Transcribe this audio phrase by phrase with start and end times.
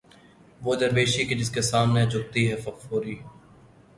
[0.61, 3.15] وہ درویشی کہ جس کے سامنے جھکتی ہے فغفوری